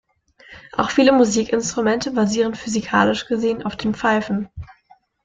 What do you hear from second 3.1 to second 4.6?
gesehen auf dem Pfeifen.